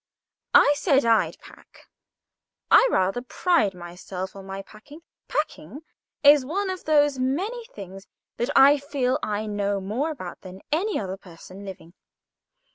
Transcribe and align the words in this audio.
I 0.55 0.73
said 0.77 1.05
I'd 1.05 1.37
pack. 1.37 1.87
I 2.71 2.87
rather 2.91 3.21
pride 3.21 3.75
myself 3.75 4.35
on 4.35 4.47
my 4.47 4.63
packing. 4.63 5.01
Packing 5.27 5.81
is 6.23 6.43
one 6.43 6.71
of 6.71 6.85
those 6.85 7.19
many 7.19 7.65
things 7.65 8.07
that 8.37 8.49
I 8.55 8.79
feel 8.79 9.19
I 9.21 9.45
know 9.45 9.79
more 9.79 10.09
about 10.09 10.41
than 10.41 10.61
any 10.71 10.97
other 10.99 11.17
person 11.17 11.63
living. 11.65 11.93